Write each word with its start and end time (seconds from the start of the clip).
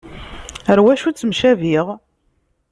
Ɣer 0.69 0.79
wacu 0.83 1.09
ttemcabiɣ? 1.11 1.87